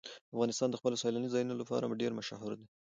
افغانستان 0.35 0.69
د 0.71 0.77
خپلو 0.79 0.99
سیلاني 1.03 1.29
ځایونو 1.33 1.59
لپاره 1.61 1.97
ډېر 2.01 2.11
مشهور 2.19 2.51
دی. 2.59 2.65